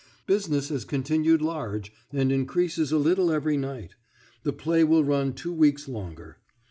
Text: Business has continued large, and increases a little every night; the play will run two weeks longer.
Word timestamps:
Business 0.25 0.69
has 0.69 0.83
continued 0.83 1.43
large, 1.43 1.93
and 2.11 2.31
increases 2.31 2.91
a 2.91 2.97
little 2.97 3.31
every 3.31 3.55
night; 3.55 3.93
the 4.41 4.51
play 4.51 4.83
will 4.83 5.03
run 5.03 5.31
two 5.31 5.53
weeks 5.53 5.87
longer. 5.87 6.37